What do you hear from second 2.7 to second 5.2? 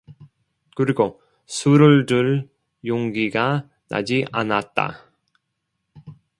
용기가 나지 않았다.